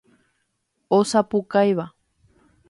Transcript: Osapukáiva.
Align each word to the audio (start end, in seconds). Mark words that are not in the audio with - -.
Osapukáiva. 0.97 1.85